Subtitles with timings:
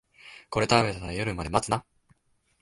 [0.49, 1.85] これ食べたら夜まで持つな